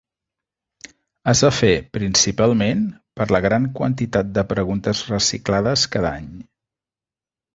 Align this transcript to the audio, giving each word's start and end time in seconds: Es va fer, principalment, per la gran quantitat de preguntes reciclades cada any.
Es 1.33 1.41
va 1.47 1.51
fer, 1.57 1.73
principalment, 1.97 2.79
per 3.21 3.27
la 3.35 3.41
gran 3.47 3.67
quantitat 3.81 4.33
de 4.39 4.47
preguntes 4.55 5.03
reciclades 5.13 5.87
cada 5.97 6.13
any. 6.23 6.29